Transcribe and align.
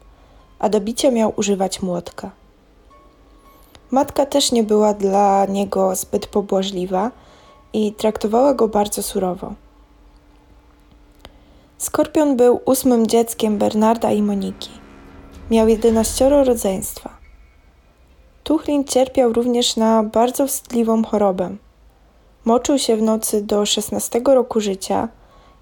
a 0.59 0.69
do 0.69 0.81
bicia 0.81 1.11
miał 1.11 1.33
używać 1.35 1.81
młotka. 1.81 2.31
Matka 3.91 4.25
też 4.25 4.51
nie 4.51 4.63
była 4.63 4.93
dla 4.93 5.45
niego 5.45 5.95
zbyt 5.95 6.27
pobłażliwa 6.27 7.11
i 7.73 7.93
traktowała 7.93 8.53
go 8.53 8.67
bardzo 8.67 9.03
surowo. 9.03 9.53
Skorpion 11.77 12.37
był 12.37 12.59
ósmym 12.65 13.07
dzieckiem 13.07 13.57
Bernarda 13.57 14.11
i 14.11 14.21
Moniki. 14.21 14.69
Miał 15.51 15.67
jedenaścioro 15.67 16.43
rodzeństwa. 16.43 17.09
Tuchlin 18.43 18.83
cierpiał 18.83 19.33
również 19.33 19.75
na 19.75 20.03
bardzo 20.03 20.47
wstydliwą 20.47 21.03
chorobę– 21.03 21.55
Moczył 22.49 22.79
się 22.79 22.97
w 22.97 23.01
nocy 23.01 23.41
do 23.41 23.65
szesnastego 23.65 24.35
roku 24.35 24.59
życia 24.59 25.07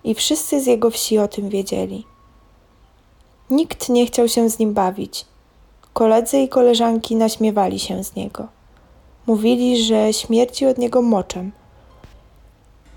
i 0.03 0.15
wszyscy 0.15 0.61
z 0.61 0.65
jego 0.65 0.89
wsi 0.89 1.19
o 1.19 1.27
tym 1.27 1.49
wiedzieli. 1.49 2.05
Nikt 3.49 3.89
nie 3.89 4.05
chciał 4.05 4.27
się 4.27 4.49
z 4.49 4.59
nim 4.59 4.73
bawić. 4.73 5.25
Koledzy 5.93 6.37
i 6.37 6.49
koleżanki 6.49 7.15
naśmiewali 7.15 7.79
się 7.79 8.03
z 8.03 8.15
niego. 8.15 8.47
Mówili, 9.25 9.83
że 9.83 10.13
śmierci 10.13 10.65
od 10.65 10.77
niego 10.77 11.01
moczem. 11.01 11.51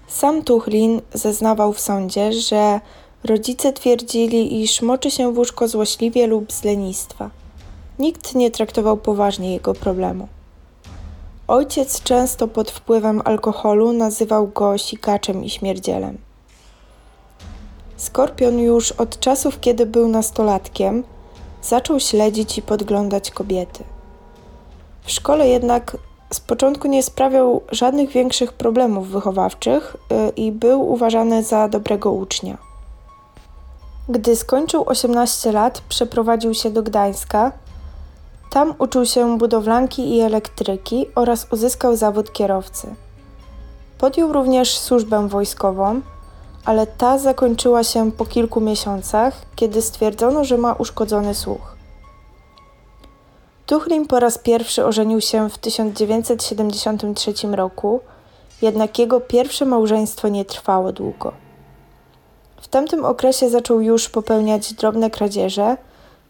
Sam 0.09 0.43
Tuchlin 0.43 1.01
zeznawał 1.15 1.73
w 1.73 1.81
sądzie, 1.81 2.33
że 2.33 2.81
rodzice 3.25 3.73
twierdzili, 3.73 4.63
iż 4.63 4.83
moczy 4.83 5.11
się 5.11 5.33
w 5.33 5.39
łóżko 5.39 5.69
złośliwie 5.69 6.27
lub 6.27 6.53
z 6.53 6.65
lenistwa. 6.65 7.31
Nikt 7.99 8.35
nie 8.35 8.51
traktował 8.51 8.97
poważnie 8.97 9.53
jego 9.53 9.75
problemu. 9.75 10.29
Ojciec 11.51 12.03
często 12.03 12.49
pod 12.49 12.71
wpływem 12.71 13.23
alkoholu 13.25 13.93
nazywał 13.93 14.49
go 14.49 14.79
sikaczem 14.79 15.45
i 15.45 15.51
śmierdzielem. 15.51 16.19
Skorpion 17.97 18.59
już 18.59 18.93
od 18.93 19.21
czasów, 19.21 19.61
kiedy 19.61 19.87
był 19.87 20.09
nastolatkiem, 20.09 21.05
zaczął 21.63 22.01
śledzić 22.01 22.59
i 22.59 22.63
podglądać 22.63 23.31
kobiety. 23.31 23.85
W 25.03 25.11
szkole 25.11 25.49
jednak 25.49 25.97
z 26.33 26.41
początku 26.41 26.89
nie 26.89 27.03
sprawiał 27.03 27.63
żadnych 27.73 28.11
większych 28.11 28.53
problemów 28.53 29.09
wychowawczych 29.09 29.97
y, 29.97 30.33
i 30.37 30.53
był 30.53 30.93
uważany 30.93 31.43
za 31.43 31.69
dobrego 31.69 32.13
ucznia. 32.13 32.59
Gdy 34.09 34.37
skończył 34.37 34.85
18 34.87 35.53
lat, 35.53 35.83
przeprowadził 35.89 36.55
się 36.55 36.71
do 36.71 36.83
Gdańska 36.83 37.53
tam 38.51 38.75
uczył 38.79 39.07
się 39.07 39.39
budowlanki 39.39 40.17
i 40.17 40.21
elektryki 40.21 41.07
oraz 41.15 41.47
uzyskał 41.53 41.97
zawód 41.97 42.33
kierowcy. 42.33 42.95
Podjął 43.99 44.33
również 44.33 44.79
służbę 44.79 45.29
wojskową, 45.29 46.01
ale 46.65 46.87
ta 46.87 47.19
zakończyła 47.19 47.85
się 47.85 48.13
po 48.13 48.27
kilku 48.27 48.61
miesiącach, 48.61 49.35
kiedy 49.57 49.83
stwierdzono, 49.83 50.45
że 50.45 50.59
ma 50.59 50.73
uszkodzony 50.73 51.35
słuch. 51.35 51.77
Tuchlin 53.67 54.07
po 54.07 54.21
raz 54.21 54.39
pierwszy 54.39 54.85
ożenił 54.85 55.21
się 55.21 55.51
w 55.51 55.59
1973 55.59 57.33
roku, 57.53 58.01
jednak 58.63 58.99
jego 58.99 59.21
pierwsze 59.21 59.65
małżeństwo 59.65 60.29
nie 60.29 60.45
trwało 60.45 60.93
długo. 60.93 61.33
W 62.61 62.69
tamtym 62.69 63.05
okresie 63.05 63.51
zaczął 63.51 63.81
już 63.81 64.09
popełniać 64.09 64.73
drobne 64.73 65.11
kradzieże– 65.11 65.77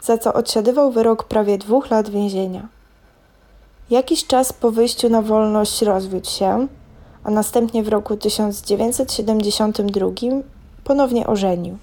za 0.03 0.19
co 0.19 0.33
odsiadywał 0.33 0.93
wyrok 0.93 1.25
prawie 1.25 1.59
dwóch 1.59 1.91
lat 1.91 2.09
więzienia. 2.09 2.69
Jakiś 3.91 4.27
czas 4.27 4.53
po 4.53 4.71
wyjściu 4.71 5.09
na 5.09 5.23
wolność 5.23 5.83
rozwiódł 5.83 6.31
się, 6.31 6.67
a 7.25 7.31
następnie 7.31 7.83
w 7.83 7.89
roku 7.89 8.17
1972 8.17 10.11
ponownie 10.85 11.27
ożenił. 11.27 11.79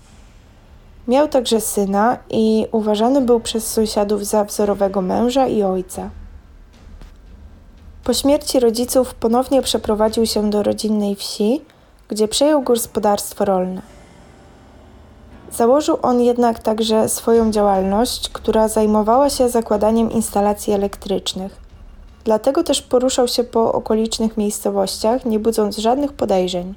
Miał 1.08 1.28
także 1.28 1.62
syna 1.62 2.18
i 2.30 2.66
uważany 2.72 3.22
był 3.22 3.40
przez 3.40 3.68
sąsiadów 3.68 4.26
za 4.26 4.44
wzorowego 4.44 5.02
męża 5.02 5.48
i 5.48 5.64
ojca. 5.64 6.10
Po 8.04 8.14
śmierci 8.14 8.60
rodziców 8.60 9.14
ponownie 9.14 9.62
przeprowadził 9.62 10.26
się 10.26 10.50
do 10.50 10.64
rodzinnej 10.64 11.16
wsi, 11.16 11.62
gdzie 12.08 12.28
przejął 12.28 12.62
gospodarstwo 12.62 13.46
rolne. 13.46 13.97
Założył 15.52 15.98
on 16.02 16.22
jednak 16.22 16.60
także 16.60 17.10
swoją 17.10 17.52
działalność, 17.52 18.30
która 18.30 18.68
zajmowała 18.68 19.30
się 19.30 19.50
zakładaniem 19.50 20.12
instalacji 20.12 20.74
elektrycznych. 20.74 21.68
Dlatego 22.24 22.64
też 22.64 22.82
poruszał 22.82 23.28
się 23.28 23.44
po 23.44 23.74
okolicznych 23.74 24.38
miejscowościach, 24.38 25.26
nie 25.26 25.40
budząc 25.40 25.78
żadnych 25.78 26.14
podejrzeń. 26.14 26.76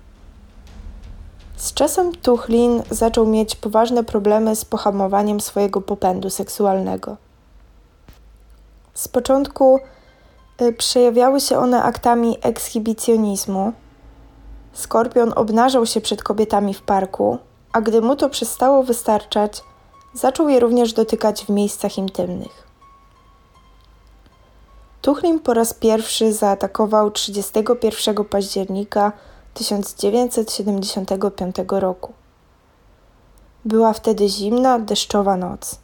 Z 1.56 1.74
czasem 1.74 2.12
Tuchlin 2.12 2.82
zaczął 2.90 3.26
mieć 3.26 3.56
poważne 3.56 4.04
problemy 4.04 4.56
z 4.56 4.64
pohamowaniem 4.64 5.40
swojego 5.40 5.80
popędu 5.80 6.30
seksualnego. 6.30 7.16
Z 8.94 9.08
początku 9.08 9.78
y, 10.62 10.72
przejawiały 10.72 11.40
się 11.40 11.58
one 11.58 11.82
aktami 11.82 12.36
ekshibicjonizmu. 12.42 13.72
Skorpion 14.72 15.32
obnażał 15.36 15.86
się 15.86 16.00
przed 16.00 16.22
kobietami 16.22 16.74
w 16.74 16.82
parku, 16.82 17.38
a 17.72 17.80
gdy 17.80 18.00
mu 18.00 18.16
to 18.16 18.28
przestało 18.28 18.82
wystarczać, 18.82 19.62
zaczął 20.14 20.48
je 20.48 20.60
również 20.60 20.92
dotykać 20.92 21.44
w 21.44 21.48
miejscach 21.48 21.98
intymnych. 21.98 22.70
Tuchlin 25.02 25.40
po 25.40 25.54
raz 25.54 25.74
pierwszy 25.74 26.32
zaatakował 26.32 27.10
31 27.10 28.24
października 28.24 29.12
1975 29.54 31.56
roku. 31.68 32.12
Była 33.64 33.92
wtedy 33.92 34.28
zimna, 34.28 34.78
deszczowa 34.78 35.36
noc. 35.36 35.78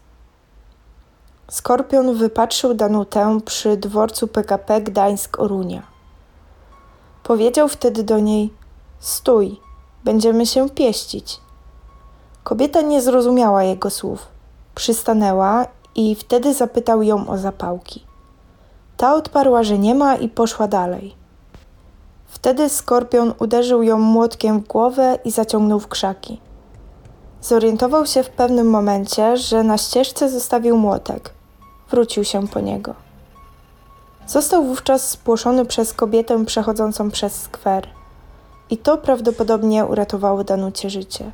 Skorpion 1.50 2.14
wypatrzył 2.14 2.74
Danutę 2.74 3.40
przy 3.44 3.76
dworcu 3.76 4.28
PKP 4.28 4.80
Gdańsk-Orunia. 4.80 5.82
Powiedział 7.22 7.68
wtedy 7.68 8.02
do 8.02 8.18
niej: 8.18 8.52
Stój, 8.98 9.60
będziemy 10.04 10.46
się 10.46 10.70
pieścić. 10.70 11.45
Kobieta 12.46 12.80
nie 12.80 13.02
zrozumiała 13.02 13.62
jego 13.62 13.90
słów. 13.90 14.26
Przystanęła 14.74 15.66
i 15.94 16.14
wtedy 16.14 16.54
zapytał 16.54 17.02
ją 17.02 17.28
o 17.28 17.38
zapałki. 17.38 18.04
Ta 18.96 19.14
odparła, 19.14 19.62
że 19.62 19.78
nie 19.78 19.94
ma 19.94 20.16
i 20.16 20.28
poszła 20.28 20.68
dalej. 20.68 21.14
Wtedy 22.26 22.68
skorpion 22.68 23.34
uderzył 23.38 23.82
ją 23.82 23.98
młotkiem 23.98 24.60
w 24.60 24.66
głowę 24.66 25.18
i 25.24 25.30
zaciągnął 25.30 25.80
w 25.80 25.88
krzaki. 25.88 26.40
Zorientował 27.40 28.06
się 28.06 28.22
w 28.22 28.30
pewnym 28.30 28.70
momencie, 28.70 29.36
że 29.36 29.62
na 29.62 29.78
ścieżce 29.78 30.30
zostawił 30.30 30.76
młotek. 30.76 31.30
Wrócił 31.90 32.24
się 32.24 32.48
po 32.48 32.60
niego. 32.60 32.94
Został 34.26 34.64
wówczas 34.64 35.10
spłoszony 35.10 35.64
przez 35.64 35.92
kobietę 35.92 36.44
przechodzącą 36.44 37.10
przez 37.10 37.42
skwer. 37.42 37.86
I 38.70 38.78
to 38.78 38.98
prawdopodobnie 38.98 39.84
uratowało 39.84 40.44
Danucie 40.44 40.90
życie. 40.90 41.32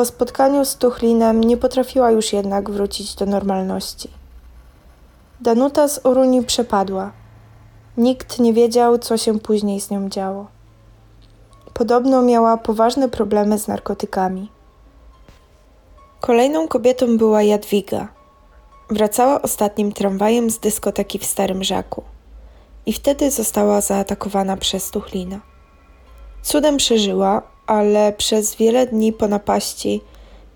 Po 0.00 0.04
spotkaniu 0.04 0.64
z 0.64 0.76
Tuchlinem 0.76 1.44
nie 1.44 1.56
potrafiła 1.56 2.10
już 2.10 2.32
jednak 2.32 2.70
wrócić 2.70 3.14
do 3.14 3.26
normalności. 3.26 4.10
Danuta 5.40 5.88
z 5.88 6.06
Oruni 6.06 6.44
przepadła. 6.44 7.12
Nikt 7.96 8.38
nie 8.38 8.52
wiedział, 8.52 8.98
co 8.98 9.16
się 9.16 9.38
później 9.38 9.80
z 9.80 9.90
nią 9.90 10.08
działo. 10.08 10.46
Podobno 11.74 12.22
miała 12.22 12.56
poważne 12.56 13.08
problemy 13.08 13.58
z 13.58 13.68
narkotykami. 13.68 14.50
Kolejną 16.20 16.68
kobietą 16.68 17.18
była 17.18 17.42
Jadwiga. 17.42 18.08
Wracała 18.90 19.42
ostatnim 19.42 19.92
tramwajem 19.92 20.50
z 20.50 20.58
dyskoteki 20.58 21.18
w 21.18 21.24
Starym 21.24 21.64
Żaku 21.64 22.02
i 22.86 22.92
wtedy 22.92 23.30
została 23.30 23.80
zaatakowana 23.80 24.56
przez 24.56 24.90
Tuchlina. 24.90 25.40
Cudem 26.42 26.76
przeżyła, 26.76 27.42
ale 27.70 28.12
przez 28.12 28.54
wiele 28.54 28.86
dni 28.86 29.12
po 29.12 29.28
napaści 29.28 30.00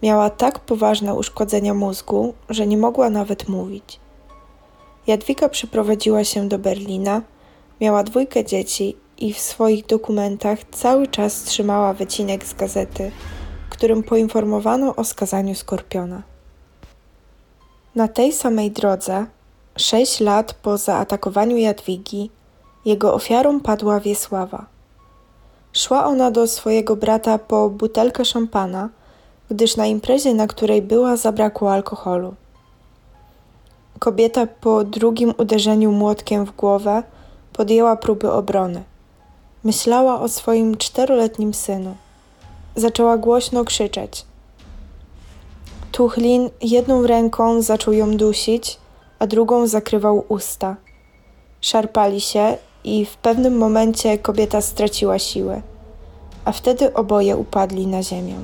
miała 0.03 0.31
tak 0.31 0.61
poważne 0.61 1.15
uszkodzenia 1.15 1.75
mózgu, 1.75 2.35
że 2.49 2.67
nie 2.67 2.79
mogła 2.79 3.11
nawet 3.11 3.49
mówić. 3.49 4.01
Jadwiga 5.07 5.49
przyprowadziła 5.49 6.25
się 6.25 6.49
do 6.49 6.59
Berlina, 6.59 7.23
miała 7.81 8.03
dwójkę 8.03 8.45
dzieci 8.45 8.97
i 9.19 9.33
w 9.33 9.39
swoich 9.39 9.87
dokumentach 9.87 10.59
cały 10.71 11.07
czas 11.07 11.43
trzymała 11.43 11.93
wycinek 11.93 12.45
z 12.47 12.55
gazety, 12.55 13.11
którym 13.71 14.03
poinformowano 14.03 14.97
o 14.97 15.05
skazaniu 15.05 15.55
skorpiona. 15.55 16.23
Na 17.95 18.09
tej 18.09 18.33
samej 18.33 18.71
drodze, 18.71 19.27
sześć 19.77 20.21
lat 20.21 20.55
po 20.55 20.79
zaatakowaniu 20.79 21.57
Jadwigi, 21.57 22.31
jego 22.85 23.15
ofiarą 23.15 23.61
padła 23.61 24.01
Wiesława. 24.01 24.74
Szła 25.77 26.05
ona 26.05 26.31
do 26.31 26.47
swojego 26.47 26.97
brata 26.97 27.39
po 27.39 27.71
butelkę 27.71 28.25
szampana, 28.25 28.89
gdyż 29.51 29.77
na 29.77 29.87
imprezie, 29.87 30.35
na 30.35 30.47
której 30.47 30.83
była, 30.83 31.17
zabrakło 31.17 31.73
alkoholu. 31.73 32.35
Kobieta 33.99 34.47
po 34.47 34.85
drugim 34.85 35.35
uderzeniu 35.39 35.93
młotkiem 35.93 36.47
w 36.47 36.57
głowę 36.57 37.03
podjęła 37.53 37.97
próby 37.97 38.33
obrony. 38.33 38.83
Myślała 39.65 40.21
o 40.21 40.29
swoim 40.29 40.77
czteroletnim 40.77 41.55
synu. 41.55 41.95
Zaczęła 42.77 43.17
głośno 43.17 43.65
krzyczeć. 43.65 44.25
Tuchlin 45.93 46.51
jedną 46.63 47.07
ręką 47.07 47.63
zaczął 47.63 47.95
ją 47.95 48.17
dusić, 48.17 48.79
a 49.19 49.27
drugą 49.27 49.67
zakrywał 49.67 50.25
usta. 50.29 50.77
Szarpali 51.61 52.21
się 52.21 52.57
i 52.85 53.07
w 53.07 53.17
pewnym 53.17 53.57
momencie 53.57 54.19
kobieta 54.19 54.61
straciła 54.61 55.19
siłę, 55.19 55.63
a 56.45 56.53
wtedy 56.53 56.95
oboje 56.95 57.37
upadli 57.37 57.87
na 57.87 58.03
ziemię. 58.03 58.37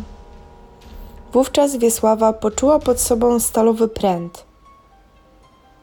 Wówczas 1.33 1.77
Wiesława 1.77 2.33
poczuła 2.33 2.79
pod 2.79 3.01
sobą 3.01 3.41
stalowy 3.41 3.89
pręt. 3.89 4.45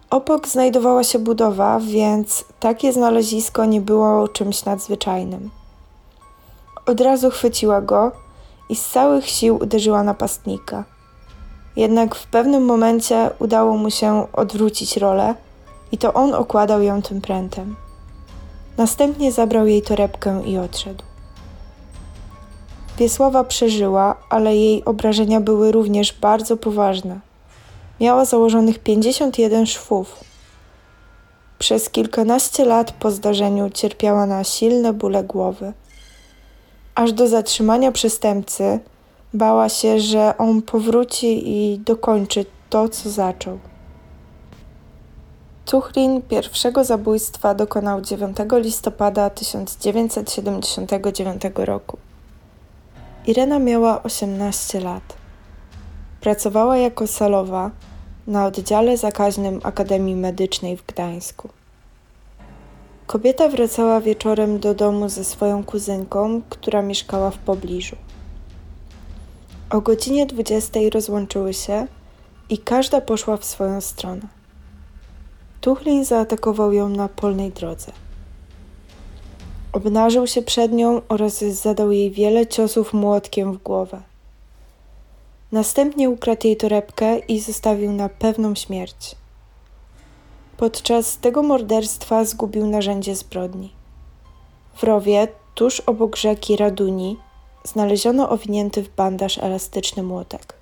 Obok 0.10 0.48
znajdowała 0.48 1.04
się 1.04 1.20
budowa, 1.20 1.80
więc 1.80 2.46
takie 2.60 2.94
znalezisko 2.94 3.66
nie 3.66 3.82
było 3.82 4.28
czymś 4.28 4.66
nadzwyczajnym. 4.66 5.50
Od 6.86 7.02
razu 7.02 7.30
chwyciła 7.30 7.82
go 7.82 8.12
i 8.70 8.76
z 8.76 8.90
całych 8.90 9.30
sił 9.30 9.56
uderzyła 9.56 10.04
napastnika. 10.04 10.84
Jednak 11.76 12.16
w 12.16 12.28
pewnym 12.28 12.66
momencie 12.66 13.30
udało 13.40 13.78
mu 13.78 13.92
się 13.92 14.28
odwrócić 14.34 14.98
rolę 14.98 15.36
i 15.92 15.98
to 15.98 16.14
on 16.14 16.34
okładał 16.34 16.82
ją 16.82 17.02
tym 17.02 17.22
prętem. 17.22 17.76
Następnie 18.78 19.32
zabrał 19.32 19.68
jej 19.68 19.82
torebkę 19.82 20.42
i 20.46 20.58
odszedł. 20.58 21.04
Wiesława 22.98 23.44
przeżyła, 23.44 24.16
ale 24.30 24.56
jej 24.56 24.86
obrażenia 24.86 25.42
były 25.42 25.72
również 25.72 26.14
bardzo 26.14 26.58
poważne. 26.58 27.20
Miała 28.00 28.26
założonych 28.26 28.80
51 28.80 29.66
szwów. 29.66 30.16
Przez 31.60 31.90
kilkanaście 31.90 32.66
lat 32.66 32.92
po 32.92 33.12
zdarzeniu 33.12 33.70
cierpiała 33.70 34.26
na 34.26 34.44
silne 34.44 34.94
bóle 34.94 35.24
głowy. 35.24 35.74
Aż 36.96 37.14
do 37.14 37.28
zatrzymania 37.28 37.92
przestępcy 37.92 38.80
bała 39.34 39.70
się, 39.70 40.00
że 40.00 40.38
on 40.38 40.62
powróci 40.62 41.50
i 41.50 41.80
dokończy 41.80 42.46
to, 42.70 42.90
co 42.90 43.10
zaczął. 43.10 43.60
Tuchlin 45.68 46.22
pierwszego 46.22 46.84
zabójstwa 46.84 47.54
dokonał 47.54 48.02
9 48.02 48.38
listopada 48.52 49.30
1979 49.30 51.42
roku. 51.56 51.98
Irena 53.26 53.60
miała 53.60 54.04
18 54.04 54.80
lat. 54.80 55.04
Pracowała 56.22 56.78
jako 56.78 57.08
salowa 57.08 57.72
na 58.28 58.46
oddziale 58.46 58.98
zakaźnym 58.98 59.60
Akademii 59.64 60.16
Medycznej 60.16 60.78
w 60.78 60.86
Gdańsku. 60.86 61.50
Kobieta 63.08 63.50
wracała 63.50 64.02
wieczorem 64.02 64.60
do 64.60 64.76
domu 64.76 65.10
ze 65.10 65.24
swoją 65.24 65.64
kuzynką, 65.64 66.42
która 66.50 66.82
mieszkała 66.82 67.32
w 67.32 67.38
pobliżu. 67.38 67.96
O 69.70 69.82
godzinie 69.82 70.26
20 70.26 70.80
rozłączyły 70.94 71.54
się 71.54 71.88
i 72.50 72.58
każda 72.58 73.02
poszła 73.02 73.38
w 73.38 73.46
swoją 73.46 73.82
stronę. 73.82 74.37
Tuchlin 75.68 76.06
zaatakował 76.06 76.74
ją 76.74 76.90
na 76.90 77.08
polnej 77.10 77.52
drodze. 77.52 77.92
Obnażył 79.74 80.28
się 80.28 80.42
przed 80.42 80.74
nią 80.74 81.02
oraz 81.10 81.44
zadał 81.44 81.92
jej 81.92 82.12
wiele 82.12 82.48
ciosów 82.48 82.94
młotkiem 82.94 83.54
w 83.54 83.64
głowę. 83.64 84.02
Następnie 85.52 86.10
ukradł 86.10 86.48
jej 86.48 86.58
torebkę 86.58 87.20
i 87.20 87.40
zostawił 87.40 87.92
na 87.92 88.10
pewną 88.10 88.56
śmierć. 88.56 89.16
Podczas 90.58 91.18
tego 91.18 91.44
morderstwa 91.44 92.26
zgubił 92.26 92.68
narzędzie 92.68 93.16
zbrodni. 93.16 93.74
W 94.76 94.84
rowie, 94.84 95.28
tuż 95.56 95.80
obok 95.80 96.16
rzeki 96.16 96.58
Raduni, 96.58 97.18
znaleziono 97.64 98.30
owinięty 98.30 98.84
w 98.84 98.96
bandaż 98.96 99.38
elastyczny 99.38 100.04
młotek. 100.04 100.57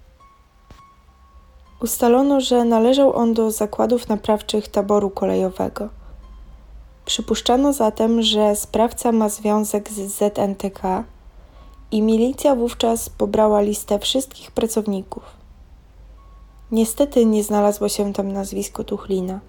Ustalono, 1.81 2.41
że 2.41 2.65
należał 2.65 3.15
on 3.15 3.33
do 3.33 3.51
zakładów 3.51 4.09
naprawczych 4.09 4.67
taboru 4.67 5.09
kolejowego. 5.09 5.89
Przypuszczano 7.05 7.73
zatem, 7.73 8.21
że 8.21 8.55
sprawca 8.55 9.11
ma 9.11 9.29
związek 9.29 9.89
z 9.89 10.11
ZNTK 10.11 11.03
i 11.91 12.01
milicja 12.01 12.55
wówczas 12.55 13.09
pobrała 13.09 13.61
listę 13.61 13.99
wszystkich 13.99 14.51
pracowników. 14.51 15.23
Niestety 16.71 17.25
nie 17.25 17.43
znalazło 17.43 17.89
się 17.89 18.13
tam 18.13 18.31
nazwisko 18.31 18.83
Tuchlina. 18.83 19.39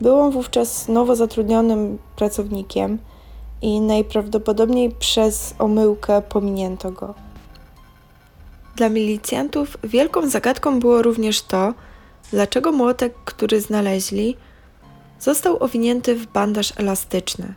Był 0.00 0.18
on 0.18 0.30
wówczas 0.30 0.88
nowo 0.88 1.16
zatrudnionym 1.16 1.98
pracownikiem 2.16 2.98
i 3.62 3.80
najprawdopodobniej 3.80 4.90
przez 4.90 5.54
omyłkę 5.58 6.22
pominięto 6.22 6.90
go. 6.90 7.14
Dla 8.76 8.88
milicjantów 8.88 9.76
wielką 9.84 10.28
zagadką 10.28 10.80
było 10.80 11.02
również 11.02 11.42
to, 11.42 11.74
dlaczego 12.30 12.72
młotek, 12.72 13.14
który 13.24 13.60
znaleźli, 13.60 14.36
został 15.20 15.62
owinięty 15.62 16.14
w 16.14 16.26
bandaż 16.26 16.72
elastyczny. 16.76 17.54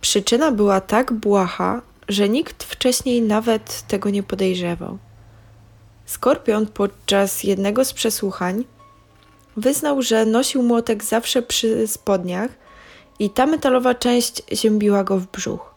Przyczyna 0.00 0.52
była 0.52 0.80
tak 0.80 1.12
błaha, 1.12 1.82
że 2.08 2.28
nikt 2.28 2.64
wcześniej 2.64 3.22
nawet 3.22 3.82
tego 3.88 4.10
nie 4.10 4.22
podejrzewał. 4.22 4.98
Skorpion 6.06 6.66
podczas 6.66 7.44
jednego 7.44 7.84
z 7.84 7.92
przesłuchań 7.92 8.64
wyznał, 9.56 10.02
że 10.02 10.26
nosił 10.26 10.62
młotek 10.62 11.04
zawsze 11.04 11.42
przy 11.42 11.86
spodniach 11.86 12.50
i 13.18 13.30
ta 13.30 13.46
metalowa 13.46 13.94
część 13.94 14.42
ziębiła 14.52 15.04
go 15.04 15.18
w 15.18 15.26
brzuch. 15.26 15.74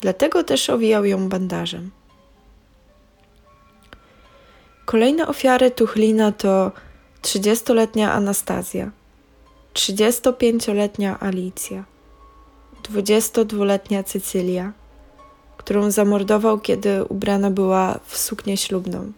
Dlatego 0.00 0.44
też 0.44 0.70
owijał 0.70 1.04
ją 1.04 1.28
bandażem. 1.28 1.90
Kolejne 4.84 5.26
ofiary 5.26 5.70
Tuchlina 5.70 6.32
to 6.32 6.72
30-letnia 7.22 8.12
Anastazja, 8.12 8.90
35-letnia 9.74 11.20
Alicja, 11.20 11.84
22-letnia 12.82 14.02
Cecylia, 14.02 14.72
którą 15.56 15.90
zamordował, 15.90 16.60
kiedy 16.60 17.04
ubrana 17.04 17.50
była 17.50 18.00
w 18.04 18.16
suknię 18.18 18.56
ślubną. 18.56 19.12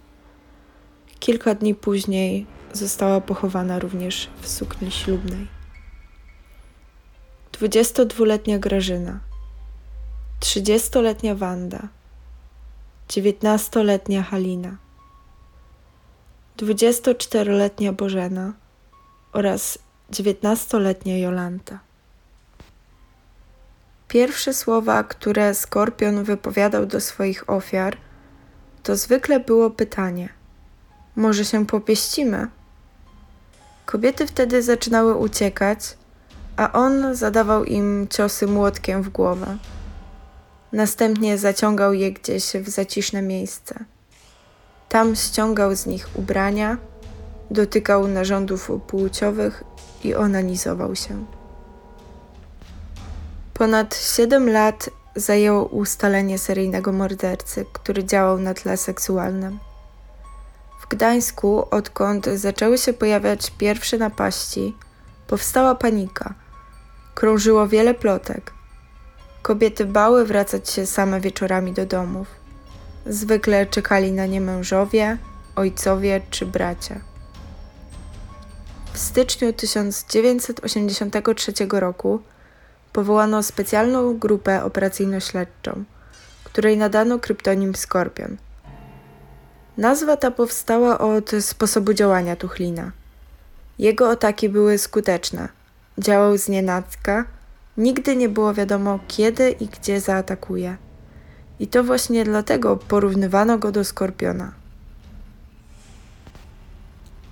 Kilka 1.18 1.54
dni 1.54 1.74
później 1.74 2.46
została 2.72 3.20
pochowana 3.20 3.78
również 3.78 4.28
w 4.40 4.48
sukni 4.48 4.90
ślubnej. 4.90 5.46
22-letnia 7.52 8.58
Grażyna, 8.58 9.20
30-letnia 10.40 11.34
Wanda, 11.34 11.88
19-letnia 13.08 14.22
Halina, 14.22 14.76
24-letnia 16.56 17.92
Bożena 17.92 18.52
oraz 19.32 19.78
19-letnia 20.12 21.18
Jolanta. 21.18 21.78
Pierwsze 24.08 24.54
słowa, 24.54 25.04
które 25.04 25.54
skorpion 25.54 26.24
wypowiadał 26.24 26.86
do 26.86 27.00
swoich 27.00 27.50
ofiar, 27.50 27.96
to 28.82 28.96
zwykle 28.96 29.40
było 29.40 29.70
pytanie: 29.70 30.28
Może 31.16 31.44
się 31.44 31.66
popieścimy? 31.66 32.48
Kobiety 33.86 34.26
wtedy 34.26 34.62
zaczynały 34.62 35.14
uciekać, 35.14 35.96
a 36.56 36.72
on 36.72 37.14
zadawał 37.14 37.64
im 37.64 38.06
ciosy 38.10 38.46
młotkiem 38.46 39.02
w 39.02 39.08
głowę. 39.08 39.58
Następnie 40.72 41.38
zaciągał 41.38 41.92
je 41.92 42.12
gdzieś 42.12 42.44
w 42.44 42.68
zaciszne 42.68 43.22
miejsce. 43.22 43.84
Tam 44.96 45.16
ściągał 45.16 45.74
z 45.74 45.86
nich 45.86 46.08
ubrania, 46.14 46.76
dotykał 47.50 48.08
narządów 48.08 48.70
płciowych 48.86 49.64
i 50.04 50.14
onanizował 50.14 50.96
się. 50.96 51.24
Ponad 53.54 53.96
7 53.96 54.50
lat 54.50 54.90
zajęło 55.16 55.64
ustalenie 55.64 56.38
seryjnego 56.38 56.92
mordercy, 56.92 57.66
który 57.72 58.04
działał 58.04 58.38
na 58.38 58.54
tle 58.54 58.76
seksualnym. 58.76 59.58
W 60.80 60.88
Gdańsku, 60.88 61.66
odkąd 61.70 62.26
zaczęły 62.26 62.78
się 62.78 62.92
pojawiać 62.92 63.50
pierwsze 63.50 63.98
napaści, 63.98 64.76
powstała 65.26 65.74
panika. 65.74 66.34
Krążyło 67.14 67.68
wiele 67.68 67.94
plotek. 67.94 68.52
Kobiety 69.42 69.84
bały 69.84 70.24
wracać 70.24 70.70
się 70.70 70.86
same 70.86 71.20
wieczorami 71.20 71.72
do 71.72 71.86
domów. 71.86 72.45
Zwykle 73.08 73.66
czekali 73.66 74.12
na 74.12 74.26
nie 74.26 74.40
mężowie, 74.40 75.18
ojcowie 75.56 76.20
czy 76.30 76.46
bracia. 76.46 77.00
W 78.92 78.98
styczniu 78.98 79.52
1983 79.52 81.52
roku 81.70 82.20
powołano 82.92 83.42
specjalną 83.42 84.18
grupę 84.18 84.64
operacyjno-śledczą, 84.64 85.84
której 86.44 86.76
nadano 86.76 87.18
kryptonim 87.18 87.74
Skorpion. 87.74 88.36
Nazwa 89.76 90.16
ta 90.16 90.30
powstała 90.30 90.98
od 90.98 91.30
sposobu 91.40 91.94
działania 91.94 92.36
Tuchlina. 92.36 92.92
Jego 93.78 94.10
ataki 94.10 94.48
były 94.48 94.78
skuteczne. 94.78 95.48
Działał 95.98 96.38
z 96.38 96.48
nienacka, 96.48 97.24
nigdy 97.76 98.16
nie 98.16 98.28
było 98.28 98.54
wiadomo 98.54 98.98
kiedy 99.08 99.50
i 99.50 99.66
gdzie 99.66 100.00
zaatakuje. 100.00 100.76
I 101.60 101.66
to 101.66 101.84
właśnie 101.84 102.24
dlatego 102.24 102.76
porównywano 102.76 103.58
go 103.58 103.72
do 103.72 103.84
skorpiona. 103.84 104.52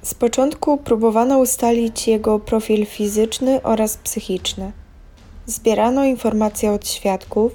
Z 0.02 0.14
początku 0.14 0.76
próbowano 0.78 1.38
ustalić 1.38 2.08
jego 2.08 2.38
profil 2.38 2.86
fizyczny 2.86 3.62
oraz 3.62 3.96
psychiczny. 3.96 4.72
Zbierano 5.46 6.04
informacje 6.04 6.72
od 6.72 6.88
świadków 6.88 7.52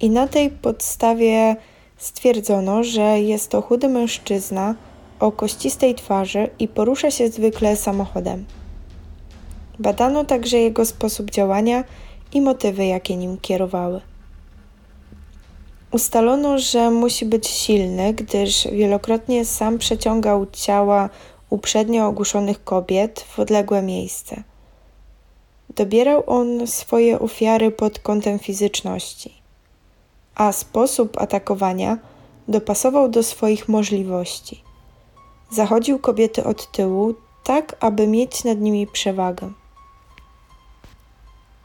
i 0.00 0.10
na 0.10 0.28
tej 0.28 0.50
podstawie 0.50 1.56
stwierdzono, 1.96 2.84
że 2.84 3.20
jest 3.20 3.50
to 3.50 3.62
chudy 3.62 3.88
mężczyzna 3.88 4.74
o 5.20 5.32
kościstej 5.32 5.94
twarzy 5.94 6.50
i 6.58 6.68
porusza 6.68 7.10
się 7.10 7.28
zwykle 7.28 7.76
samochodem. 7.76 8.44
Badano 9.78 10.24
także 10.24 10.58
jego 10.58 10.84
sposób 10.84 11.30
działania 11.30 11.84
i 12.32 12.40
motywy, 12.40 12.86
jakie 12.86 13.16
nim 13.16 13.38
kierowały. 13.38 14.00
Ustalono, 15.90 16.58
że 16.58 16.90
musi 16.90 17.26
być 17.26 17.46
silny, 17.46 18.14
gdyż 18.14 18.68
wielokrotnie 18.72 19.44
sam 19.44 19.78
przeciągał 19.78 20.46
ciała 20.52 21.08
uprzednio 21.50 22.06
ogłuszonych 22.06 22.64
kobiet 22.64 23.20
w 23.20 23.38
odległe 23.38 23.82
miejsce. 23.82 24.42
Dobierał 25.76 26.22
on 26.26 26.66
swoje 26.66 27.18
ofiary 27.18 27.70
pod 27.70 27.98
kątem 27.98 28.38
fizyczności, 28.38 29.42
a 30.34 30.52
sposób 30.52 31.20
atakowania 31.20 31.98
dopasował 32.48 33.08
do 33.08 33.22
swoich 33.22 33.68
możliwości. 33.68 34.62
Zachodził 35.50 35.98
kobiety 35.98 36.44
od 36.44 36.72
tyłu, 36.72 37.14
tak 37.44 37.76
aby 37.80 38.06
mieć 38.06 38.44
nad 38.44 38.60
nimi 38.60 38.86
przewagę. 38.86 39.52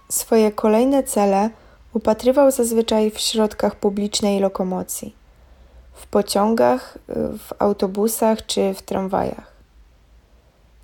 Swoje 0.10 0.52
kolejne 0.52 1.04
cele 1.04 1.50
upatrywał 1.94 2.52
zazwyczaj 2.52 3.12
w 3.12 3.20
środkach 3.20 3.76
publicznej 3.76 4.40
lokomocji, 4.40 5.16
w 5.94 6.08
pociągach, 6.08 6.98
w 7.40 7.54
autobusach 7.60 8.46
czy 8.46 8.74
w 8.74 8.82
tramwajach. 8.82 9.54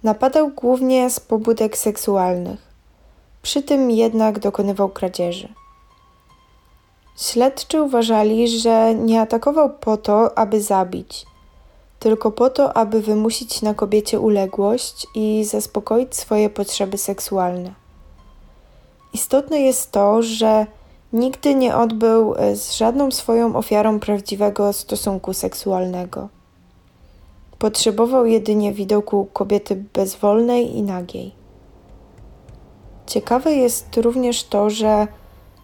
Napadał 0.04 0.50
głównie 0.50 1.10
z 1.10 1.20
pobudek 1.20 1.78
seksualnych, 1.78 2.60
przy 3.42 3.64
tym 3.64 3.92
jednak 3.92 4.40
dokonywał 4.40 4.90
kradzieży. 4.90 5.50
Śledczy 7.18 7.82
uważali, 7.82 8.60
że 8.60 8.96
nie 8.96 9.22
atakował 9.22 9.70
po 9.70 9.98
to, 9.98 10.38
aby 10.38 10.62
zabić, 10.62 11.26
tylko 12.00 12.32
po 12.32 12.50
to, 12.50 12.78
aby 12.78 13.02
wymusić 13.02 13.62
na 13.62 13.74
kobiecie 13.74 14.20
uległość 14.20 15.08
i 15.16 15.46
zaspokoić 15.46 16.16
swoje 16.16 16.50
potrzeby 16.50 16.98
seksualne. 16.98 17.74
Istotne 19.14 19.60
jest 19.60 19.92
to, 19.92 20.22
że 20.22 20.66
nigdy 21.14 21.56
nie 21.56 21.76
odbył 21.76 22.36
e, 22.36 22.56
z 22.56 22.74
żadną 22.74 23.12
swoją 23.12 23.56
ofiarą 23.56 24.00
prawdziwego 24.00 24.74
stosunku 24.74 25.34
seksualnego. 25.34 26.30
Potrzebował 27.60 28.26
jedynie 28.26 28.74
widoku 28.74 29.28
kobiety 29.34 29.84
bezwolnej 29.94 30.78
i 30.78 30.84
nagiej. 30.84 31.32
Ciekawe 33.06 33.54
jest 33.54 33.98
również 33.98 34.44
to, 34.44 34.70
że 34.70 35.08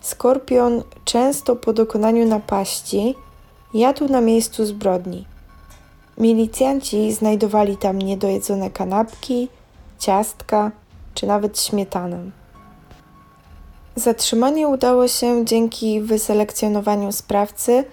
skorpion 0.01 0.83
często 1.05 1.55
po 1.55 1.73
dokonaniu 1.73 2.27
napaści 2.27 3.15
jadł 3.73 4.07
na 4.07 4.21
miejscu 4.21 4.65
zbrodni. 4.65 5.25
Milicjanci 6.17 7.13
znajdowali 7.13 7.77
tam 7.77 7.99
niedojedzone 7.99 8.69
kanapki, 8.69 9.49
ciastka 9.99 10.71
czy 11.13 11.27
nawet 11.27 11.59
śmietanę. 11.59 12.44
Zatrzymanie 13.95 14.67
udało 14.67 15.07
się 15.07 15.45
dzięki 15.45 16.01
wyselekcjonowaniu 16.01 17.11
sprawcy 17.11 17.83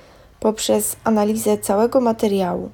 poprzez 0.40 0.96
analizę 1.04 1.58
całego 1.58 2.00
materiału. 2.00 2.70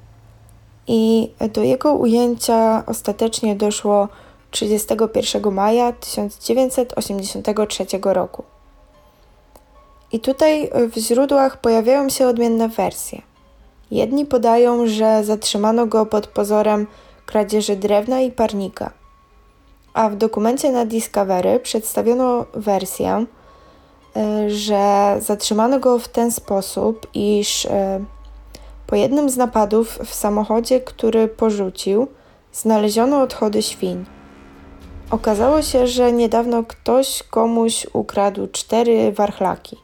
I 0.87 1.31
do 1.53 1.63
jego 1.63 1.93
ujęcia 1.93 2.83
ostatecznie 2.85 3.55
doszło 3.55 4.07
31 4.51 5.51
maja 5.53 5.91
1983 5.91 7.85
roku. 8.03 8.43
I 10.11 10.19
tutaj 10.19 10.69
w 10.93 10.97
źródłach 10.97 11.57
pojawiają 11.57 12.09
się 12.09 12.27
odmienne 12.27 12.69
wersje. 12.69 13.21
Jedni 13.91 14.25
podają, 14.25 14.87
że 14.87 15.23
zatrzymano 15.23 15.85
go 15.85 16.05
pod 16.05 16.27
pozorem 16.27 16.87
kradzieży 17.25 17.75
drewna 17.75 18.21
i 18.21 18.31
parnika, 18.31 18.91
a 19.93 20.09
w 20.09 20.15
dokumencie 20.15 20.71
na 20.71 20.85
Discovery 20.85 21.59
przedstawiono 21.59 22.45
wersję, 22.53 23.25
e, 24.15 24.49
że 24.49 25.15
zatrzymano 25.19 25.79
go 25.79 25.99
w 25.99 26.07
ten 26.07 26.31
sposób, 26.31 27.07
iż 27.13 27.65
e, 27.65 27.99
po 28.87 28.95
jednym 28.95 29.29
z 29.29 29.37
napadów 29.37 29.99
w 30.05 30.13
samochodzie, 30.13 30.79
który 30.79 31.27
porzucił, 31.27 32.07
znaleziono 32.53 33.21
odchody 33.21 33.61
świń. 33.61 34.05
Okazało 35.11 35.61
się, 35.61 35.87
że 35.87 36.11
niedawno 36.11 36.63
ktoś 36.63 37.23
komuś 37.23 37.87
ukradł 37.93 38.47
cztery 38.47 39.11
warchlaki. 39.11 39.77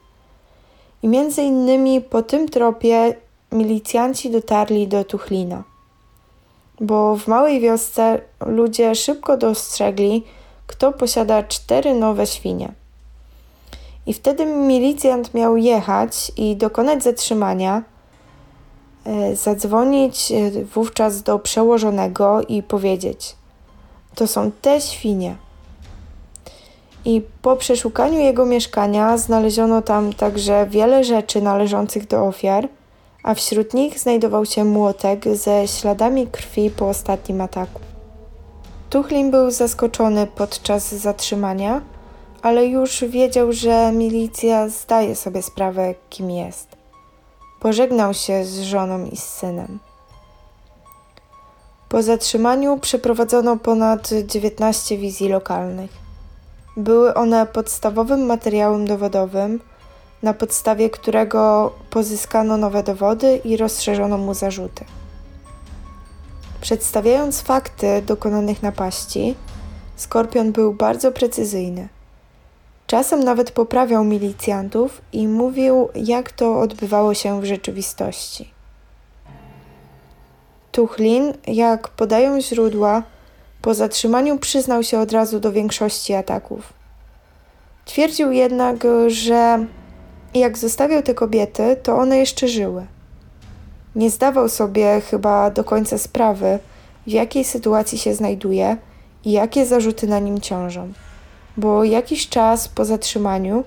I 1.02 1.08
między 1.08 1.42
innymi 1.42 2.00
po 2.00 2.22
tym 2.22 2.48
tropie 2.48 3.14
milicjanci 3.52 4.30
dotarli 4.30 4.88
do 4.88 5.04
Tuchlina 5.04 5.75
bo 6.80 7.16
w 7.16 7.26
małej 7.26 7.60
wiosce 7.60 8.20
ludzie 8.46 8.94
szybko 8.94 9.36
dostrzegli, 9.36 10.24
kto 10.66 10.92
posiada 10.92 11.42
cztery 11.42 11.94
nowe 11.94 12.26
świnie. 12.26 12.72
I 14.06 14.14
wtedy 14.14 14.46
milicjant 14.46 15.34
miał 15.34 15.56
jechać 15.56 16.32
i 16.36 16.56
dokonać 16.56 17.02
zatrzymania, 17.02 17.82
e, 19.04 19.36
zadzwonić 19.36 20.32
e, 20.32 20.64
wówczas 20.64 21.22
do 21.22 21.38
przełożonego 21.38 22.42
i 22.42 22.62
powiedzieć: 22.62 23.36
To 24.14 24.26
są 24.26 24.50
te 24.62 24.80
świnie. 24.80 25.36
I 27.04 27.22
po 27.42 27.56
przeszukaniu 27.56 28.18
jego 28.18 28.46
mieszkania 28.46 29.18
znaleziono 29.18 29.82
tam 29.82 30.12
także 30.12 30.66
wiele 30.70 31.04
rzeczy 31.04 31.42
należących 31.42 32.06
do 32.06 32.26
ofiar 32.26 32.68
a 33.26 33.34
wśród 33.34 33.74
nich 33.74 33.98
znajdował 33.98 34.46
się 34.46 34.64
młotek 34.64 35.24
ze 35.36 35.68
śladami 35.68 36.26
krwi 36.26 36.70
po 36.70 36.88
ostatnim 36.88 37.40
ataku. 37.40 37.80
Tuchlin 38.90 39.30
był 39.30 39.50
zaskoczony 39.50 40.26
podczas 40.26 40.94
zatrzymania, 40.94 41.80
ale 42.42 42.66
już 42.66 43.04
wiedział, 43.04 43.52
że 43.52 43.92
milicja 43.92 44.68
zdaje 44.68 45.16
sobie 45.16 45.42
sprawę, 45.42 45.94
kim 46.10 46.30
jest. 46.30 46.68
Pożegnał 47.60 48.14
się 48.14 48.44
z 48.44 48.60
żoną 48.60 49.04
i 49.04 49.16
z 49.16 49.24
synem. 49.24 49.78
Po 51.88 52.02
zatrzymaniu 52.02 52.78
przeprowadzono 52.78 53.56
ponad 53.56 54.10
19 54.26 54.98
wizji 54.98 55.28
lokalnych. 55.28 55.90
Były 56.76 57.14
one 57.14 57.46
podstawowym 57.46 58.26
materiałem 58.26 58.86
dowodowym, 58.86 59.60
na 60.22 60.34
podstawie 60.34 60.90
którego 60.90 61.72
pozyskano 61.90 62.56
nowe 62.56 62.82
dowody 62.82 63.40
i 63.44 63.56
rozszerzono 63.56 64.18
mu 64.18 64.34
zarzuty. 64.34 64.84
Przedstawiając 66.60 67.40
fakty 67.40 68.02
dokonanych 68.02 68.62
napaści, 68.62 69.34
Skorpion 69.96 70.52
był 70.52 70.72
bardzo 70.72 71.12
precyzyjny. 71.12 71.88
Czasem 72.86 73.24
nawet 73.24 73.50
poprawiał 73.50 74.04
milicjantów 74.04 75.00
i 75.12 75.28
mówił, 75.28 75.88
jak 75.94 76.32
to 76.32 76.60
odbywało 76.60 77.14
się 77.14 77.40
w 77.40 77.44
rzeczywistości. 77.44 78.50
Tuchlin, 80.72 81.32
jak 81.46 81.88
podają 81.88 82.40
źródła, 82.40 83.02
po 83.62 83.74
zatrzymaniu 83.74 84.38
przyznał 84.38 84.82
się 84.82 84.98
od 84.98 85.12
razu 85.12 85.40
do 85.40 85.52
większości 85.52 86.14
ataków. 86.14 86.72
Twierdził 87.84 88.32
jednak, 88.32 88.76
że 89.06 89.66
jak 90.38 90.58
zostawiał 90.58 91.02
te 91.02 91.14
kobiety, 91.14 91.76
to 91.82 91.96
one 91.96 92.18
jeszcze 92.18 92.48
żyły. 92.48 92.86
Nie 93.96 94.10
zdawał 94.10 94.48
sobie 94.48 95.00
chyba 95.10 95.50
do 95.50 95.64
końca 95.64 95.98
sprawy, 95.98 96.58
w 97.06 97.10
jakiej 97.10 97.44
sytuacji 97.44 97.98
się 97.98 98.14
znajduje 98.14 98.76
i 99.24 99.32
jakie 99.32 99.66
zarzuty 99.66 100.06
na 100.06 100.18
nim 100.18 100.40
ciążą, 100.40 100.92
bo 101.56 101.84
jakiś 101.84 102.28
czas 102.28 102.68
po 102.68 102.84
zatrzymaniu 102.84 103.64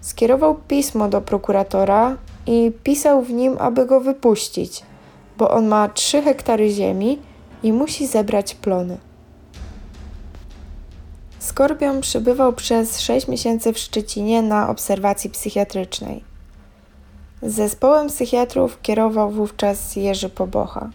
skierował 0.00 0.54
pismo 0.54 1.08
do 1.08 1.20
prokuratora 1.20 2.16
i 2.46 2.72
pisał 2.82 3.22
w 3.22 3.32
nim, 3.32 3.56
aby 3.58 3.86
go 3.86 4.00
wypuścić, 4.00 4.82
bo 5.38 5.50
on 5.50 5.66
ma 5.66 5.88
3 5.88 6.22
hektary 6.22 6.70
ziemi 6.70 7.18
i 7.62 7.72
musi 7.72 8.06
zebrać 8.06 8.54
plony. 8.54 8.98
Skorpion 11.38 12.00
przebywał 12.00 12.52
przez 12.52 13.00
6 13.00 13.28
miesięcy 13.28 13.72
w 13.72 13.78
Szczecinie 13.78 14.42
na 14.42 14.70
obserwacji 14.70 15.30
psychiatrycznej. 15.30 16.24
Zespołem 17.42 18.08
psychiatrów 18.08 18.78
kierował 18.82 19.30
wówczas 19.30 19.96
Jerzy 19.96 20.28
Pobocha. 20.28 20.90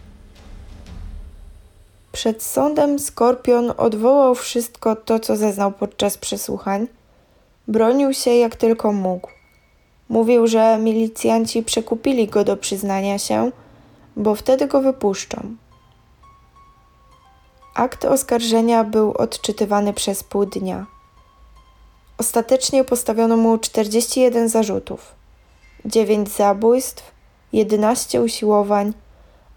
Przed 2.12 2.43
sądem 2.43 3.00
Skorpion 3.00 3.73
odwołał 3.77 4.35
wszystko 4.35 4.95
to, 4.95 5.19
co 5.19 5.35
zeznał 5.35 5.71
podczas 5.71 6.17
przesłuchań. 6.17 6.88
Bronił 7.67 8.13
się 8.13 8.31
jak 8.31 8.55
tylko 8.55 8.91
mógł. 8.91 9.29
Mówił, 10.09 10.47
że 10.47 10.77
milicjanci 10.77 11.63
przekupili 11.63 12.27
go 12.27 12.43
do 12.43 12.57
przyznania 12.57 13.17
się, 13.17 13.51
bo 14.15 14.35
wtedy 14.35 14.67
go 14.67 14.81
wypuszczą. 14.81 15.55
Akt 17.74 18.06
oskarżenia 18.06 18.84
był 18.84 19.12
odczytywany 19.12 19.94
przez 19.94 20.24
pół 20.24 20.46
dnia. 20.46 20.86
Ostatecznie 22.18 22.84
postawiono 22.84 23.38
mu 23.38 23.58
41 23.58 24.50
zarzutów, 24.50 25.15
9 25.86 26.30
zabójstw, 26.30 27.12
11 27.53 28.22
usiłowań, 28.22 28.94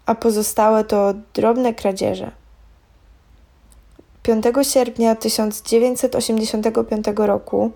a 0.05 0.15
pozostałe 0.15 0.83
to 0.83 1.13
drobne 1.33 1.73
kradzieże. 1.73 2.31
5 4.23 4.45
sierpnia 4.61 5.15
1985 5.15 7.05
roku 7.15 7.71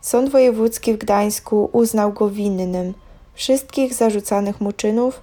Sąd 0.00 0.30
Wojewódzki 0.30 0.94
w 0.94 0.98
Gdańsku 0.98 1.70
uznał 1.72 2.12
go 2.12 2.30
winnym 2.30 2.94
wszystkich 3.34 3.94
zarzucanych 3.94 4.60
mu 4.60 4.72
czynów 4.72 5.20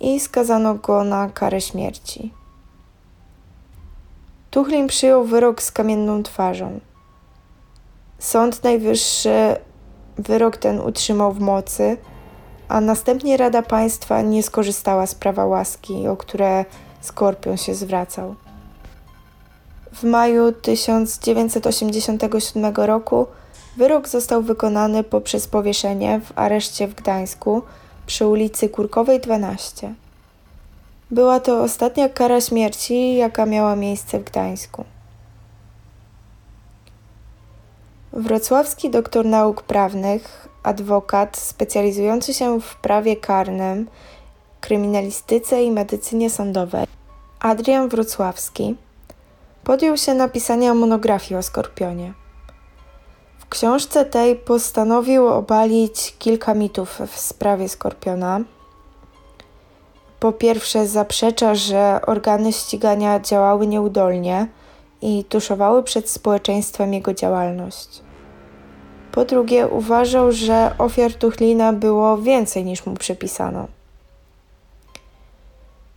i 0.00 0.20
skazano 0.20 0.74
go 0.74 1.04
na 1.04 1.30
karę 1.30 1.60
śmierci. 1.60 2.37
Tuchlin 4.58 4.86
przyjął 4.86 5.24
wyrok 5.24 5.62
z 5.62 5.72
kamienną 5.72 6.22
twarzą. 6.22 6.80
Sąd 8.18 8.64
Najwyższy 8.64 9.56
wyrok 10.16 10.56
ten 10.56 10.80
utrzymał 10.80 11.32
w 11.32 11.40
mocy, 11.40 11.96
a 12.68 12.80
następnie 12.80 13.36
Rada 13.36 13.62
Państwa 13.62 14.22
nie 14.22 14.42
skorzystała 14.42 15.06
z 15.06 15.14
prawa 15.14 15.46
łaski, 15.46 16.08
o 16.08 16.16
które 16.16 16.64
Skorpion 17.00 17.56
się 17.56 17.74
zwracał. 17.74 18.34
W 19.92 20.04
maju 20.04 20.52
1987 20.52 22.74
roku 22.76 23.26
wyrok 23.76 24.08
został 24.08 24.42
wykonany 24.42 25.04
poprzez 25.04 25.48
powieszenie 25.48 26.20
w 26.20 26.38
areszcie 26.38 26.88
w 26.88 26.94
Gdańsku 26.94 27.62
przy 28.06 28.26
ulicy 28.26 28.68
Kurkowej 28.68 29.20
12. 29.20 29.94
Była 31.10 31.40
to 31.40 31.62
ostatnia 31.62 32.08
kara 32.08 32.40
śmierci, 32.40 33.16
jaka 33.16 33.46
miała 33.46 33.76
miejsce 33.76 34.18
w 34.18 34.24
Gdańsku. 34.24 34.84
Wrocławski 38.12 38.90
doktor 38.90 39.24
nauk 39.24 39.62
prawnych, 39.62 40.48
adwokat 40.62 41.36
specjalizujący 41.36 42.34
się 42.34 42.60
w 42.60 42.76
prawie 42.76 43.16
karnym, 43.16 43.88
kryminalistyce 44.60 45.62
i 45.62 45.70
medycynie 45.70 46.30
sądowej, 46.30 46.86
Adrian 47.40 47.88
Wrocławski, 47.88 48.76
podjął 49.64 49.96
się 49.96 50.14
napisania 50.14 50.74
monografii 50.74 51.38
o 51.38 51.42
skorpionie. 51.42 52.12
W 53.38 53.48
książce 53.48 54.04
tej 54.04 54.36
postanowił 54.36 55.28
obalić 55.28 56.14
kilka 56.18 56.54
mitów 56.54 57.00
w 57.06 57.18
sprawie 57.18 57.68
skorpiona 57.68 58.40
po 60.20 60.32
pierwsze 60.32 60.86
zaprzecza, 60.86 61.54
że 61.54 62.00
organy 62.06 62.52
ścigania 62.52 63.20
działały 63.20 63.66
nieudolnie 63.66 64.46
i 65.02 65.24
tuszowały 65.24 65.82
przed 65.82 66.10
społeczeństwem 66.10 66.94
jego 66.94 67.14
działalność. 67.14 68.02
Po 69.12 69.24
drugie, 69.24 69.68
uważał, 69.68 70.32
że 70.32 70.74
ofiar 70.78 71.14
Tuchlina 71.14 71.72
było 71.72 72.18
więcej 72.18 72.64
niż 72.64 72.86
mu 72.86 72.94
przypisano. 72.94 73.66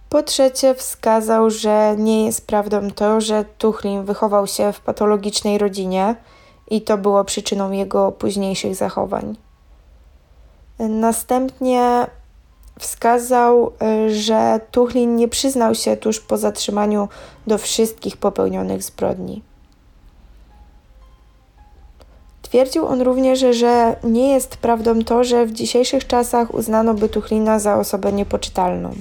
Po 0.10 0.24
trzecie, 0.24 0.76
wskazał, 0.76 1.50
że 1.50 1.96
nie 1.98 2.26
jest 2.26 2.48
prawdą 2.48 2.92
to, 2.92 3.22
że 3.22 3.46
Tuchlin 3.58 4.04
wychował 4.04 4.48
się 4.48 4.74
w 4.74 4.82
patologicznej 4.82 5.58
rodzinie 5.58 6.16
i 6.70 6.82
to 6.82 6.98
było 6.98 7.24
przyczyną 7.24 7.72
jego 7.72 8.12
późniejszych 8.12 8.76
zachowań. 8.76 9.36
Następnie 10.80 12.08
wskazał, 12.82 13.72
y, 14.08 14.16
że 14.16 14.60
Tuchlin 14.72 15.16
nie 15.16 15.28
przyznał 15.28 15.76
się 15.76 15.98
tuż 15.98 16.20
po 16.20 16.38
zatrzymaniu 16.38 17.10
do 17.48 17.58
wszystkich 17.58 18.18
popełnionych 18.18 18.84
zbrodni. 18.84 19.42
Twierdził 22.42 22.86
on 22.86 23.02
również, 23.02 23.40
że 23.40 23.96
nie 24.04 24.34
jest 24.34 24.58
prawdą 24.58 25.04
to, 25.04 25.24
że 25.24 25.46
w 25.46 25.52
dzisiejszych 25.52 26.08
czasach 26.08 26.54
uznano 26.54 26.94
by 26.94 27.10
Tuchlina 27.10 27.60
za 27.60 27.76
osobę 27.76 28.12
niepoczytalną. 28.14 28.92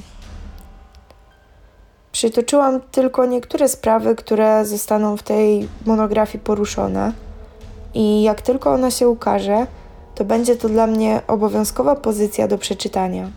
Przytoczyłam 2.12 2.81
tylko 2.81 3.27
niektóre 3.27 3.69
sprawy, 3.69 4.16
które 4.16 4.64
zostaną 4.64 5.16
w 5.16 5.23
tej 5.23 5.69
monografii 5.87 6.45
poruszone, 6.45 7.12
i 7.95 8.23
jak 8.23 8.43
tylko 8.43 8.73
ona 8.73 8.90
się 8.90 9.09
ukaże, 9.09 9.66
to 10.14 10.25
będzie 10.25 10.57
to 10.57 10.69
dla 10.69 10.87
mnie 10.87 11.21
obowiązkowa 11.27 11.97
pozycja 11.97 12.49
do 12.49 12.59
przeczytania. 12.59 13.31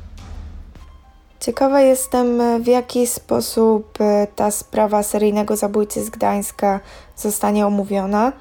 Ciekawa 1.45 1.82
jestem, 1.82 2.41
w 2.63 2.67
jaki 2.67 3.08
sposób 3.08 4.01
e, 4.01 4.27
ta 4.36 4.51
sprawa 4.51 5.03
seryjnego 5.03 5.56
zabójcy 5.56 6.03
z 6.03 6.10
Gdańska 6.10 6.79
zostanie 7.15 7.67
omówiona 7.67 8.32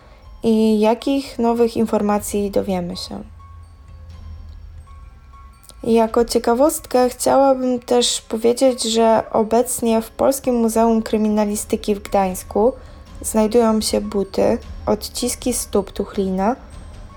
i 0.42 0.80
jakich 0.80 1.38
nowych 1.38 1.76
informacji 1.76 2.50
dowiemy 2.50 2.96
się. 2.96 3.22
Jako 5.82 6.24
ciekawostkę 6.24 7.08
chciałabym 7.08 7.80
też 7.80 8.20
powiedzieć, 8.20 8.82
że 8.82 9.22
obecnie 9.32 10.02
w 10.02 10.10
Polskim 10.10 10.54
Muzeum 10.54 11.02
Kryminalistyki 11.02 11.94
w 11.94 12.02
Gdańsku 12.02 12.72
znajdują 13.22 13.80
się 13.80 14.00
buty, 14.00 14.58
odciski 14.86 15.52
stóp 15.52 15.92
Tuchlina 15.92 16.56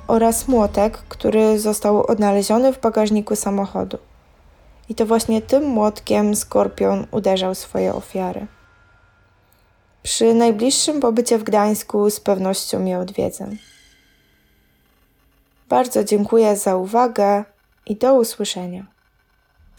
oraz 0.07 0.47
młotek, 0.47 0.97
który 1.09 1.59
został 1.59 2.07
odnaleziony 2.07 2.73
w 2.73 2.81
bagażniku 2.81 3.35
samochodu. 3.35 3.97
I 4.89 4.95
to 4.95 5.05
właśnie 5.05 5.41
tym 5.41 5.63
młotkiem 5.63 6.35
skorpion 6.35 7.07
uderzał 7.11 7.55
swoje 7.55 7.93
ofiary. 7.93 8.47
Przy 10.03 10.33
najbliższym 10.33 10.99
pobycie 10.99 11.37
w 11.37 11.43
Gdańsku 11.43 12.09
z 12.09 12.19
pewnością 12.19 12.85
je 12.85 12.99
odwiedzę. 12.99 13.49
Bardzo 15.69 16.03
dziękuję 16.03 16.57
za 16.57 16.75
uwagę 16.75 17.43
i 17.85 17.95
do 17.95 18.15
usłyszenia. 18.15 18.94